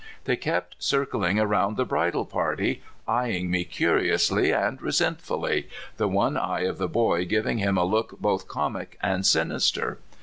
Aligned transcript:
They 0.23 0.35
kept 0.35 0.77
circling 0.79 1.39
around 1.39 1.77
the 1.77 1.85
bridal 1.85 2.25
party, 2.25 2.81
eying 3.07 3.51
me 3.51 3.63
curiously 3.65 4.51
and 4.51 4.81
resentfully, 4.81 5.69
the 5.97 6.07
one 6.07 6.37
eye 6.37 6.65
oi 6.65 6.71
the 6.71 6.87
boy 6.87 7.23
giving 7.25 7.59
him 7.59 7.77
a 7.77 7.83
look 7.85 8.19
both 8.19 8.47
comic 8.47 8.97
and 9.03 9.23
sinister. 9.27 9.99